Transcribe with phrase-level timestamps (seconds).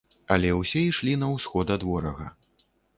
[0.35, 2.27] Але ўсе ішлі на ўсход ад ворага.